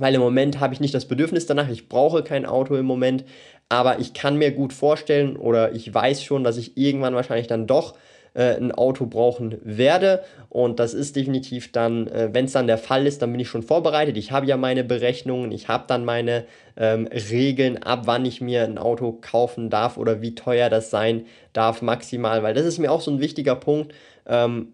weil 0.00 0.14
im 0.14 0.20
Moment 0.20 0.60
habe 0.60 0.74
ich 0.74 0.80
nicht 0.80 0.94
das 0.94 1.04
Bedürfnis 1.04 1.46
danach, 1.46 1.68
ich 1.68 1.88
brauche 1.88 2.22
kein 2.22 2.46
Auto 2.46 2.74
im 2.74 2.86
Moment, 2.86 3.24
aber 3.68 4.00
ich 4.00 4.14
kann 4.14 4.36
mir 4.36 4.50
gut 4.50 4.72
vorstellen 4.72 5.36
oder 5.36 5.72
ich 5.72 5.92
weiß 5.92 6.24
schon, 6.24 6.42
dass 6.42 6.56
ich 6.56 6.76
irgendwann 6.76 7.14
wahrscheinlich 7.14 7.46
dann 7.46 7.66
doch 7.66 7.94
äh, 8.34 8.56
ein 8.56 8.72
Auto 8.72 9.06
brauchen 9.06 9.58
werde 9.62 10.22
und 10.48 10.80
das 10.80 10.94
ist 10.94 11.16
definitiv 11.16 11.72
dann, 11.72 12.06
äh, 12.08 12.30
wenn 12.32 12.46
es 12.46 12.52
dann 12.52 12.66
der 12.66 12.78
Fall 12.78 13.06
ist, 13.06 13.22
dann 13.22 13.30
bin 13.30 13.40
ich 13.40 13.48
schon 13.48 13.62
vorbereitet. 13.62 14.16
Ich 14.16 14.32
habe 14.32 14.46
ja 14.46 14.56
meine 14.56 14.84
Berechnungen, 14.84 15.52
ich 15.52 15.68
habe 15.68 15.84
dann 15.86 16.04
meine 16.04 16.44
ähm, 16.76 17.06
Regeln, 17.06 17.82
ab 17.82 18.02
wann 18.04 18.24
ich 18.24 18.40
mir 18.40 18.64
ein 18.64 18.78
Auto 18.78 19.12
kaufen 19.12 19.70
darf 19.70 19.96
oder 19.96 20.22
wie 20.22 20.34
teuer 20.34 20.68
das 20.68 20.90
sein 20.90 21.26
darf 21.52 21.82
maximal, 21.82 22.42
weil 22.42 22.54
das 22.54 22.66
ist 22.66 22.78
mir 22.78 22.90
auch 22.90 23.00
so 23.00 23.10
ein 23.10 23.20
wichtiger 23.20 23.56
Punkt. 23.56 23.94
Ähm, 24.26 24.72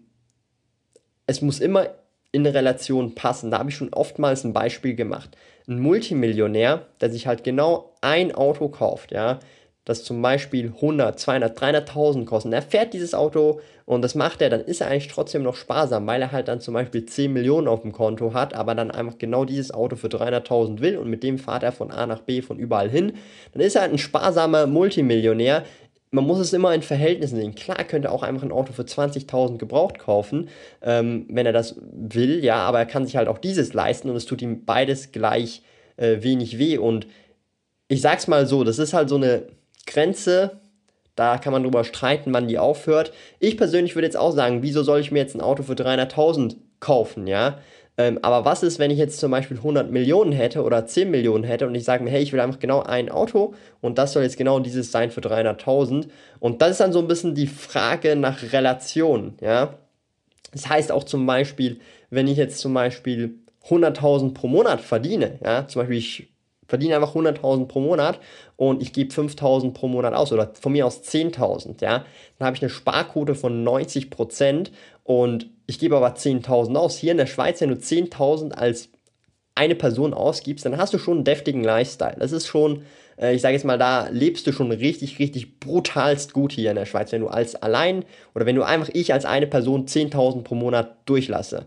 es 1.25 1.41
muss 1.41 1.59
immer 1.59 1.89
in 2.31 2.45
Relation 2.45 3.15
passen. 3.15 3.51
Da 3.51 3.59
habe 3.59 3.69
ich 3.69 3.75
schon 3.75 3.93
oftmals 3.93 4.43
ein 4.43 4.53
Beispiel 4.53 4.95
gemacht. 4.95 5.37
Ein 5.67 5.79
Multimillionär, 5.79 6.85
der 7.01 7.09
sich 7.09 7.27
halt 7.27 7.43
genau 7.43 7.93
ein 8.01 8.33
Auto 8.33 8.69
kauft, 8.69 9.11
ja, 9.11 9.39
das 9.87 10.03
zum 10.03 10.21
Beispiel 10.21 10.73
100, 10.75 11.17
200, 11.17 11.57
300.000 11.57 12.25
kostet. 12.25 12.51
Er 12.51 12.61
fährt 12.61 12.93
dieses 12.93 13.13
Auto 13.13 13.61
und 13.85 14.01
das 14.01 14.15
macht 14.15 14.41
er, 14.41 14.49
dann 14.49 14.59
ist 14.59 14.81
er 14.81 14.87
eigentlich 14.87 15.07
trotzdem 15.07 15.43
noch 15.43 15.55
sparsam, 15.55 16.05
weil 16.07 16.21
er 16.21 16.33
halt 16.33 16.49
dann 16.49 16.59
zum 16.59 16.73
Beispiel 16.73 17.05
10 17.05 17.31
Millionen 17.31 17.69
auf 17.69 17.83
dem 17.83 17.93
Konto 17.93 18.33
hat, 18.33 18.53
aber 18.53 18.75
dann 18.75 18.91
einfach 18.91 19.17
genau 19.17 19.45
dieses 19.45 19.73
Auto 19.73 19.95
für 19.95 20.07
300.000 20.07 20.81
will 20.81 20.97
und 20.97 21.09
mit 21.09 21.23
dem 21.23 21.39
fahrt 21.39 21.63
er 21.63 21.71
von 21.71 21.89
A 21.91 22.05
nach 22.05 22.19
B 22.19 22.41
von 22.41 22.59
überall 22.59 22.89
hin. 22.89 23.13
Dann 23.53 23.61
ist 23.61 23.77
er 23.77 23.83
halt 23.83 23.93
ein 23.93 23.97
sparsamer 23.97 24.67
Multimillionär, 24.67 25.63
man 26.11 26.25
muss 26.25 26.39
es 26.39 26.51
immer 26.51 26.73
in 26.73 26.81
Verhältnissen 26.81 27.37
sehen. 27.37 27.55
Klar 27.55 27.83
könnte 27.85 28.09
er 28.09 28.11
auch 28.11 28.23
einfach 28.23 28.43
ein 28.43 28.51
Auto 28.51 28.73
für 28.73 28.83
20.000 28.83 29.57
gebraucht 29.57 29.99
kaufen, 29.99 30.49
ähm, 30.81 31.25
wenn 31.29 31.45
er 31.45 31.53
das 31.53 31.75
will, 31.79 32.43
ja, 32.43 32.57
aber 32.57 32.79
er 32.79 32.85
kann 32.85 33.05
sich 33.05 33.15
halt 33.15 33.29
auch 33.29 33.37
dieses 33.37 33.73
leisten 33.73 34.09
und 34.09 34.17
es 34.17 34.25
tut 34.25 34.41
ihm 34.41 34.65
beides 34.65 35.13
gleich 35.13 35.61
äh, 35.95 36.21
wenig 36.21 36.57
weh. 36.59 36.77
Und 36.77 37.07
ich 37.87 38.01
sag's 38.01 38.27
mal 38.27 38.47
so, 38.47 38.65
das 38.65 38.79
ist 38.79 38.93
halt 38.93 39.07
so 39.07 39.15
eine 39.15 39.43
Grenze, 39.87 40.59
da 41.15 41.39
kann 41.39 41.51
man 41.51 41.63
drüber 41.63 41.83
streiten, 41.83 42.31
wann 42.33 42.47
die 42.47 42.59
aufhört. 42.59 43.11
Ich 43.39 43.57
persönlich 43.57 43.95
würde 43.95 44.05
jetzt 44.05 44.17
auch 44.17 44.31
sagen, 44.31 44.61
wieso 44.61 44.83
soll 44.83 44.99
ich 44.99 45.11
mir 45.11 45.19
jetzt 45.19 45.35
ein 45.35 45.41
Auto 45.41 45.63
für 45.63 45.73
300.000 45.73 46.57
kaufen, 46.79 47.25
ja? 47.25 47.57
Ähm, 47.97 48.19
aber 48.21 48.45
was 48.45 48.61
ist, 48.61 48.77
wenn 48.77 48.91
ich 48.91 48.99
jetzt 48.99 49.19
zum 49.19 49.31
Beispiel 49.31 49.57
100 49.57 49.89
Millionen 49.91 50.31
hätte 50.31 50.61
oder 50.63 50.85
10 50.85 51.09
Millionen 51.09 51.43
hätte 51.43 51.65
und 51.65 51.73
ich 51.73 51.83
sage 51.83 52.03
mir, 52.03 52.11
hey, 52.11 52.21
ich 52.21 52.31
will 52.31 52.39
einfach 52.39 52.59
genau 52.59 52.83
ein 52.83 53.09
Auto 53.09 53.55
und 53.81 53.97
das 53.97 54.13
soll 54.13 54.21
jetzt 54.21 54.37
genau 54.37 54.59
dieses 54.59 54.91
sein 54.91 55.09
für 55.09 55.21
300.000. 55.21 56.07
Und 56.39 56.61
das 56.61 56.71
ist 56.71 56.79
dann 56.79 56.93
so 56.93 56.99
ein 56.99 57.07
bisschen 57.07 57.33
die 57.33 57.47
Frage 57.47 58.15
nach 58.15 58.53
Relation, 58.53 59.33
ja. 59.41 59.73
Das 60.51 60.69
heißt 60.69 60.91
auch 60.91 61.03
zum 61.03 61.25
Beispiel, 61.25 61.79
wenn 62.11 62.27
ich 62.27 62.37
jetzt 62.37 62.59
zum 62.59 62.73
Beispiel 62.73 63.39
100.000 63.67 64.33
pro 64.33 64.47
Monat 64.47 64.81
verdiene, 64.81 65.39
ja, 65.43 65.67
zum 65.67 65.81
Beispiel 65.81 65.97
ich 65.97 66.27
verdiene 66.67 66.95
einfach 66.95 67.15
100.000 67.15 67.65
pro 67.67 67.79
Monat 67.79 68.19
und 68.55 68.81
ich 68.81 68.93
gebe 68.93 69.13
5.000 69.13 69.73
pro 69.73 69.87
Monat 69.87 70.13
aus 70.13 70.31
oder 70.31 70.51
von 70.59 70.71
mir 70.71 70.85
aus 70.85 71.01
10.000, 71.01 71.81
ja, 71.81 72.05
dann 72.37 72.45
habe 72.45 72.55
ich 72.55 72.61
eine 72.61 72.69
Sparquote 72.69 73.35
von 73.35 73.63
90 73.63 74.09
Prozent 74.09 74.71
und 75.03 75.49
ich 75.65 75.79
gebe 75.79 75.95
aber 75.95 76.15
10.000 76.15 76.75
aus. 76.75 76.97
Hier 76.97 77.11
in 77.11 77.17
der 77.17 77.25
Schweiz 77.25 77.59
ja 77.59 77.67
nur 77.67 77.77
10.000 77.77 78.53
als 78.53 78.89
eine 79.55 79.75
Person 79.75 80.13
ausgibst, 80.13 80.65
dann 80.65 80.77
hast 80.77 80.93
du 80.93 80.97
schon 80.97 81.17
einen 81.17 81.23
deftigen 81.23 81.63
Lifestyle. 81.63 82.15
Das 82.19 82.31
ist 82.31 82.47
schon, 82.47 82.83
äh, 83.19 83.33
ich 83.33 83.41
sage 83.41 83.55
jetzt 83.55 83.65
mal, 83.65 83.77
da 83.77 84.07
lebst 84.09 84.45
du 84.45 84.51
schon 84.51 84.71
richtig, 84.71 85.19
richtig 85.19 85.59
brutalst 85.59 86.33
gut 86.33 86.51
hier 86.51 86.69
in 86.69 86.75
der 86.75 86.85
Schweiz, 86.85 87.11
wenn 87.11 87.21
du 87.21 87.27
als 87.27 87.55
allein 87.55 88.05
oder 88.35 88.45
wenn 88.45 88.55
du 88.55 88.63
einfach 88.63 88.89
ich 88.93 89.13
als 89.13 89.25
eine 89.25 89.47
Person 89.47 89.87
10.000 89.87 90.43
pro 90.43 90.55
Monat 90.55 90.97
durchlasse 91.05 91.65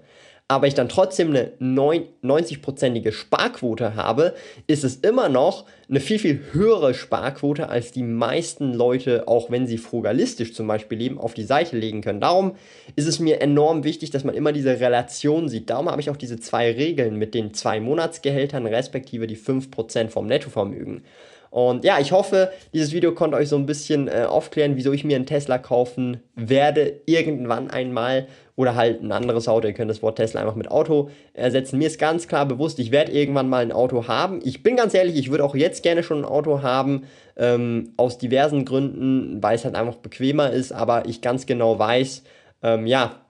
aber 0.50 0.66
ich 0.66 0.74
dann 0.74 0.88
trotzdem 0.88 1.28
eine 1.28 1.52
90-prozentige 1.60 3.12
Sparquote 3.12 3.94
habe, 3.94 4.34
ist 4.66 4.82
es 4.82 4.96
immer 4.96 5.28
noch 5.28 5.64
eine 5.88 6.00
viel, 6.00 6.18
viel 6.18 6.40
höhere 6.50 6.92
Sparquote, 6.92 7.68
als 7.68 7.92
die 7.92 8.02
meisten 8.02 8.74
Leute, 8.74 9.28
auch 9.28 9.52
wenn 9.52 9.68
sie 9.68 9.78
frugalistisch 9.78 10.52
zum 10.52 10.66
Beispiel 10.66 10.98
leben, 10.98 11.20
auf 11.20 11.34
die 11.34 11.44
Seite 11.44 11.76
legen 11.76 12.00
können. 12.00 12.20
Darum 12.20 12.56
ist 12.96 13.06
es 13.06 13.20
mir 13.20 13.40
enorm 13.40 13.84
wichtig, 13.84 14.10
dass 14.10 14.24
man 14.24 14.34
immer 14.34 14.50
diese 14.50 14.80
Relation 14.80 15.48
sieht. 15.48 15.70
Darum 15.70 15.88
habe 15.88 16.00
ich 16.00 16.10
auch 16.10 16.16
diese 16.16 16.40
zwei 16.40 16.72
Regeln 16.72 17.14
mit 17.14 17.32
den 17.34 17.54
zwei 17.54 17.78
Monatsgehältern 17.78 18.66
respektive 18.66 19.28
die 19.28 19.38
5% 19.38 20.08
vom 20.08 20.26
Nettovermögen. 20.26 21.04
Und 21.50 21.84
ja, 21.84 21.98
ich 21.98 22.12
hoffe, 22.12 22.52
dieses 22.72 22.92
Video 22.92 23.12
konnte 23.12 23.36
euch 23.36 23.48
so 23.48 23.56
ein 23.56 23.66
bisschen 23.66 24.06
äh, 24.06 24.24
aufklären, 24.28 24.76
wieso 24.76 24.92
ich 24.92 25.04
mir 25.04 25.16
einen 25.16 25.26
Tesla 25.26 25.58
kaufen 25.58 26.20
werde, 26.36 27.00
irgendwann 27.06 27.70
einmal. 27.70 28.28
Oder 28.60 28.74
halt 28.74 29.02
ein 29.02 29.10
anderes 29.10 29.48
Auto. 29.48 29.66
Ihr 29.68 29.72
könnt 29.72 29.90
das 29.90 30.02
Wort 30.02 30.16
Tesla 30.16 30.42
einfach 30.42 30.54
mit 30.54 30.70
Auto 30.70 31.08
ersetzen. 31.32 31.78
Mir 31.78 31.86
ist 31.86 31.98
ganz 31.98 32.28
klar 32.28 32.44
bewusst, 32.44 32.78
ich 32.78 32.90
werde 32.90 33.10
irgendwann 33.10 33.48
mal 33.48 33.62
ein 33.62 33.72
Auto 33.72 34.06
haben. 34.06 34.40
Ich 34.44 34.62
bin 34.62 34.76
ganz 34.76 34.92
ehrlich, 34.92 35.16
ich 35.16 35.30
würde 35.30 35.44
auch 35.44 35.54
jetzt 35.54 35.82
gerne 35.82 36.02
schon 36.02 36.18
ein 36.18 36.24
Auto 36.26 36.60
haben. 36.60 37.04
Ähm, 37.38 37.94
aus 37.96 38.18
diversen 38.18 38.66
Gründen, 38.66 39.42
weil 39.42 39.54
es 39.54 39.64
halt 39.64 39.76
einfach 39.76 39.94
bequemer 39.94 40.50
ist. 40.50 40.72
Aber 40.72 41.08
ich 41.08 41.22
ganz 41.22 41.46
genau 41.46 41.78
weiß, 41.78 42.22
ähm, 42.62 42.86
ja, 42.86 43.22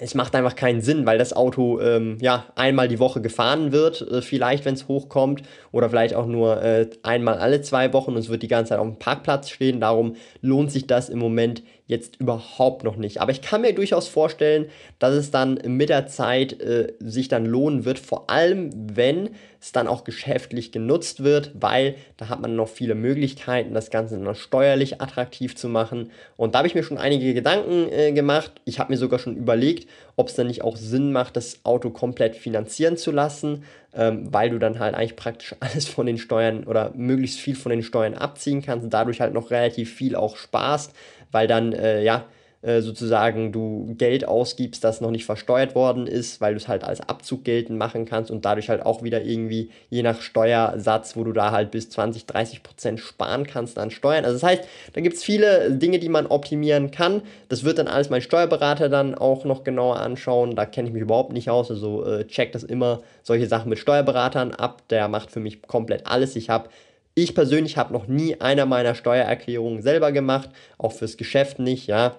es 0.00 0.16
macht 0.16 0.34
einfach 0.34 0.56
keinen 0.56 0.80
Sinn, 0.80 1.06
weil 1.06 1.18
das 1.18 1.32
Auto 1.32 1.80
ähm, 1.80 2.18
ja 2.20 2.46
einmal 2.56 2.88
die 2.88 2.98
Woche 2.98 3.20
gefahren 3.20 3.70
wird, 3.70 4.02
äh, 4.02 4.22
vielleicht 4.22 4.64
wenn 4.64 4.74
es 4.74 4.88
hochkommt, 4.88 5.42
oder 5.70 5.88
vielleicht 5.88 6.14
auch 6.14 6.26
nur 6.26 6.60
äh, 6.62 6.88
einmal 7.04 7.38
alle 7.38 7.62
zwei 7.62 7.92
Wochen 7.92 8.12
und 8.12 8.18
es 8.18 8.28
wird 8.28 8.42
die 8.42 8.48
ganze 8.48 8.70
Zeit 8.70 8.80
auf 8.80 8.88
dem 8.88 8.98
Parkplatz 8.98 9.50
stehen. 9.50 9.80
Darum 9.80 10.16
lohnt 10.40 10.72
sich 10.72 10.88
das 10.88 11.08
im 11.08 11.20
Moment 11.20 11.62
jetzt 11.88 12.20
überhaupt 12.20 12.84
noch 12.84 12.96
nicht. 12.96 13.20
Aber 13.20 13.32
ich 13.32 13.42
kann 13.42 13.62
mir 13.62 13.74
durchaus 13.74 14.06
vorstellen, 14.06 14.66
dass 14.98 15.14
es 15.14 15.30
dann 15.32 15.58
mit 15.64 15.88
der 15.88 16.06
Zeit 16.06 16.60
äh, 16.60 16.92
sich 17.00 17.28
dann 17.28 17.44
lohnen 17.44 17.84
wird, 17.84 17.98
vor 17.98 18.30
allem 18.30 18.70
wenn 18.94 19.30
es 19.60 19.72
dann 19.72 19.88
auch 19.88 20.04
geschäftlich 20.04 20.72
genutzt 20.72 21.24
wird, 21.24 21.50
weil 21.54 21.96
da 22.16 22.28
hat 22.28 22.40
man 22.40 22.54
noch 22.54 22.68
viele 22.68 22.94
Möglichkeiten, 22.94 23.74
das 23.74 23.90
Ganze 23.90 24.18
dann 24.18 24.34
steuerlich 24.34 25.00
attraktiv 25.00 25.56
zu 25.56 25.68
machen. 25.68 26.10
Und 26.36 26.54
da 26.54 26.58
habe 26.58 26.68
ich 26.68 26.74
mir 26.74 26.82
schon 26.82 26.98
einige 26.98 27.34
Gedanken 27.34 27.90
äh, 27.90 28.12
gemacht. 28.12 28.52
Ich 28.64 28.78
habe 28.78 28.92
mir 28.92 28.98
sogar 28.98 29.18
schon 29.18 29.36
überlegt, 29.36 29.88
ob 30.16 30.28
es 30.28 30.34
dann 30.34 30.46
nicht 30.46 30.62
auch 30.62 30.76
Sinn 30.76 31.12
macht, 31.12 31.36
das 31.36 31.60
Auto 31.64 31.90
komplett 31.90 32.36
finanzieren 32.36 32.96
zu 32.96 33.10
lassen, 33.10 33.64
ähm, 33.94 34.32
weil 34.32 34.50
du 34.50 34.58
dann 34.58 34.78
halt 34.78 34.94
eigentlich 34.94 35.16
praktisch 35.16 35.56
alles 35.60 35.88
von 35.88 36.06
den 36.06 36.18
Steuern 36.18 36.64
oder 36.64 36.92
möglichst 36.94 37.40
viel 37.40 37.56
von 37.56 37.70
den 37.70 37.82
Steuern 37.82 38.14
abziehen 38.14 38.62
kannst 38.62 38.84
und 38.84 38.94
dadurch 38.94 39.20
halt 39.20 39.34
noch 39.34 39.50
relativ 39.50 39.92
viel 39.92 40.14
auch 40.14 40.36
sparst 40.36 40.92
weil 41.32 41.46
dann, 41.46 41.72
äh, 41.72 42.02
ja, 42.02 42.24
äh, 42.60 42.80
sozusagen 42.80 43.52
du 43.52 43.94
Geld 43.96 44.26
ausgibst, 44.26 44.82
das 44.82 45.00
noch 45.00 45.12
nicht 45.12 45.24
versteuert 45.24 45.74
worden 45.76 46.08
ist, 46.08 46.40
weil 46.40 46.54
du 46.54 46.58
es 46.58 46.66
halt 46.66 46.82
als 46.82 47.00
Abzug 47.00 47.44
geltend 47.44 47.78
machen 47.78 48.04
kannst 48.04 48.32
und 48.32 48.44
dadurch 48.44 48.68
halt 48.68 48.84
auch 48.84 49.02
wieder 49.04 49.22
irgendwie 49.22 49.70
je 49.90 50.02
nach 50.02 50.20
Steuersatz, 50.20 51.16
wo 51.16 51.22
du 51.22 51.32
da 51.32 51.52
halt 51.52 51.70
bis 51.70 51.88
20, 51.90 52.26
30 52.26 52.62
Prozent 52.64 53.00
sparen 53.00 53.46
kannst 53.46 53.78
an 53.78 53.92
Steuern. 53.92 54.24
Also 54.24 54.36
das 54.36 54.42
heißt, 54.42 54.64
da 54.92 55.00
gibt 55.00 55.16
es 55.16 55.22
viele 55.22 55.70
Dinge, 55.70 56.00
die 56.00 56.08
man 56.08 56.26
optimieren 56.26 56.90
kann. 56.90 57.22
Das 57.48 57.62
wird 57.62 57.78
dann 57.78 57.86
alles 57.86 58.10
mein 58.10 58.22
Steuerberater 58.22 58.88
dann 58.88 59.14
auch 59.14 59.44
noch 59.44 59.62
genauer 59.62 60.00
anschauen. 60.00 60.56
Da 60.56 60.66
kenne 60.66 60.88
ich 60.88 60.94
mich 60.94 61.02
überhaupt 61.02 61.32
nicht 61.32 61.50
aus. 61.50 61.70
Also 61.70 62.04
äh, 62.04 62.26
check 62.26 62.50
das 62.50 62.64
immer 62.64 63.02
solche 63.22 63.46
Sachen 63.46 63.68
mit 63.68 63.78
Steuerberatern 63.78 64.52
ab. 64.52 64.82
Der 64.90 65.06
macht 65.06 65.30
für 65.30 65.40
mich 65.40 65.62
komplett 65.62 66.08
alles. 66.08 66.34
Ich 66.34 66.50
habe 66.50 66.70
ich 67.14 67.34
persönlich 67.34 67.76
habe 67.76 67.92
noch 67.92 68.06
nie 68.06 68.40
einer 68.40 68.64
meiner 68.64 68.94
Steuererklärungen 68.94 69.82
selber 69.82 70.12
gemacht, 70.12 70.50
auch 70.76 70.92
fürs 70.92 71.16
Geschäft 71.16 71.58
nicht, 71.58 71.88
ja. 71.88 72.14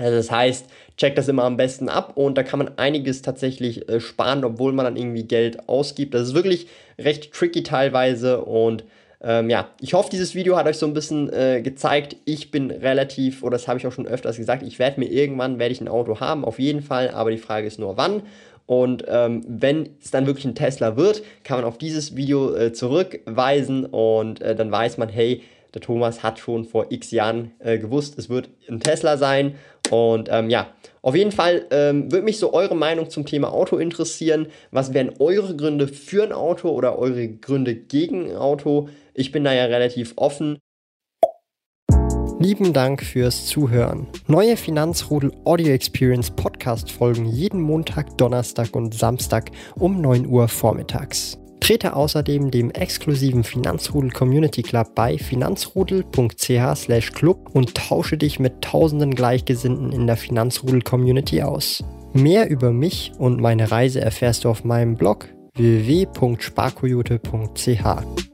Also 0.00 0.16
das 0.16 0.30
heißt, 0.30 0.66
check 0.96 1.14
das 1.14 1.28
immer 1.28 1.44
am 1.44 1.56
besten 1.56 1.88
ab 1.88 2.12
und 2.16 2.36
da 2.36 2.42
kann 2.42 2.58
man 2.58 2.72
einiges 2.78 3.22
tatsächlich 3.22 3.88
äh, 3.88 4.00
sparen, 4.00 4.44
obwohl 4.44 4.72
man 4.72 4.84
dann 4.84 4.96
irgendwie 4.96 5.24
Geld 5.24 5.68
ausgibt. 5.68 6.14
Das 6.14 6.28
ist 6.28 6.34
wirklich 6.34 6.66
recht 6.98 7.32
tricky 7.32 7.62
teilweise 7.62 8.44
und 8.44 8.84
ähm, 9.22 9.50
ja, 9.50 9.68
ich 9.80 9.92
hoffe, 9.92 10.08
dieses 10.10 10.34
Video 10.34 10.56
hat 10.56 10.66
euch 10.66 10.78
so 10.78 10.86
ein 10.86 10.94
bisschen 10.94 11.30
äh, 11.32 11.60
gezeigt. 11.62 12.16
Ich 12.24 12.50
bin 12.50 12.70
relativ, 12.70 13.42
oder 13.42 13.52
das 13.52 13.68
habe 13.68 13.78
ich 13.78 13.86
auch 13.86 13.92
schon 13.92 14.06
öfters 14.06 14.38
gesagt, 14.38 14.62
ich 14.62 14.78
werde 14.78 14.98
mir 14.98 15.10
irgendwann, 15.10 15.58
werde 15.58 15.72
ich 15.72 15.80
ein 15.80 15.88
Auto 15.88 16.20
haben, 16.20 16.44
auf 16.44 16.58
jeden 16.58 16.80
Fall, 16.80 17.10
aber 17.10 17.30
die 17.30 17.38
Frage 17.38 17.66
ist 17.66 17.78
nur 17.78 17.98
wann. 17.98 18.22
Und 18.64 19.04
ähm, 19.08 19.44
wenn 19.46 19.90
es 20.02 20.10
dann 20.10 20.26
wirklich 20.26 20.44
ein 20.44 20.54
Tesla 20.54 20.96
wird, 20.96 21.22
kann 21.44 21.58
man 21.58 21.66
auf 21.66 21.76
dieses 21.76 22.16
Video 22.16 22.54
äh, 22.54 22.72
zurückweisen 22.72 23.84
und 23.84 24.40
äh, 24.40 24.54
dann 24.54 24.70
weiß 24.70 24.96
man, 24.96 25.08
hey, 25.08 25.42
der 25.74 25.80
Thomas 25.80 26.22
hat 26.22 26.38
schon 26.38 26.64
vor 26.64 26.86
x 26.90 27.10
Jahren 27.10 27.52
äh, 27.58 27.78
gewusst, 27.78 28.18
es 28.18 28.28
wird 28.28 28.50
ein 28.68 28.80
Tesla 28.80 29.16
sein. 29.16 29.56
Und 29.90 30.28
ähm, 30.30 30.50
ja, 30.50 30.68
auf 31.02 31.16
jeden 31.16 31.32
Fall 31.32 31.66
ähm, 31.70 32.12
würde 32.12 32.24
mich 32.24 32.38
so 32.38 32.52
eure 32.52 32.76
Meinung 32.76 33.10
zum 33.10 33.26
Thema 33.26 33.52
Auto 33.52 33.76
interessieren. 33.78 34.48
Was 34.70 34.94
wären 34.94 35.14
eure 35.18 35.56
Gründe 35.56 35.88
für 35.88 36.22
ein 36.22 36.32
Auto 36.32 36.68
oder 36.68 36.98
eure 36.98 37.28
Gründe 37.28 37.74
gegen 37.74 38.30
ein 38.30 38.36
Auto? 38.36 38.88
Ich 39.14 39.32
bin 39.32 39.44
da 39.44 39.52
ja 39.52 39.64
relativ 39.64 40.12
offen. 40.16 40.58
Lieben 42.38 42.72
Dank 42.72 43.02
fürs 43.02 43.46
Zuhören. 43.46 44.06
Neue 44.26 44.56
Finanzrudel 44.56 45.30
Audio 45.44 45.72
Experience 45.72 46.30
Podcast 46.30 46.90
folgen 46.90 47.26
jeden 47.26 47.60
Montag, 47.60 48.16
Donnerstag 48.16 48.74
und 48.74 48.94
Samstag 48.94 49.50
um 49.74 50.00
9 50.00 50.26
Uhr 50.26 50.48
vormittags. 50.48 51.39
Trete 51.60 51.94
außerdem 51.94 52.50
dem 52.50 52.70
exklusiven 52.70 53.44
Finanzrudel 53.44 54.10
Community 54.10 54.62
Club 54.62 54.94
bei 54.94 55.18
finanzrudel.ch/club 55.18 57.50
und 57.52 57.74
tausche 57.74 58.16
dich 58.16 58.40
mit 58.40 58.62
tausenden 58.62 59.14
Gleichgesinnten 59.14 59.92
in 59.92 60.06
der 60.06 60.16
Finanzrudel 60.16 60.80
Community 60.82 61.42
aus. 61.42 61.84
Mehr 62.12 62.50
über 62.50 62.72
mich 62.72 63.12
und 63.18 63.40
meine 63.40 63.70
Reise 63.70 64.00
erfährst 64.00 64.42
du 64.44 64.48
auf 64.48 64.64
meinem 64.64 64.96
Blog 64.96 65.28
www.sparkoyote.ch. 65.54 68.29